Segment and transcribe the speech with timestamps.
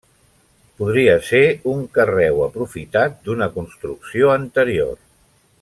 [0.79, 1.41] Podria ser
[1.73, 5.01] un carreu aprofitat d'una construcció anterior.